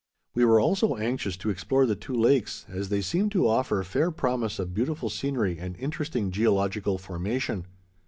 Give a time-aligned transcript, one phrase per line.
[0.33, 4.09] We were also anxious to explore the two lakes, as they seemed to offer fair
[4.09, 7.67] promise of beautiful scenery and interesting geological formation.